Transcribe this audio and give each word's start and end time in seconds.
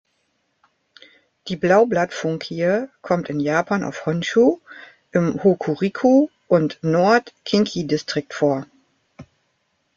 Die 1.47 1.55
Blaublatt-Funkie 1.55 2.87
kommt 3.03 3.29
in 3.29 3.39
Japan 3.39 3.83
auf 3.83 4.07
Honshū 4.07 4.59
im 5.11 5.35
Hokuriku- 5.43 6.29
und 6.47 6.79
Nord-Kinki-Distrikt 6.81 8.33
vor. 8.33 8.65